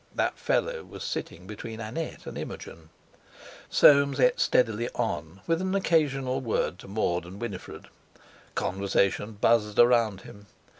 [0.15, 2.89] That fellow was sitting between Annette and Imogen.
[3.69, 7.87] Soames ate steadily on, with an occasional word to Maud and Winifred.
[8.55, 10.47] Conversation buzzed around him.